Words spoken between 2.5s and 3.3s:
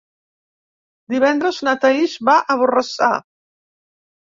Borrassà.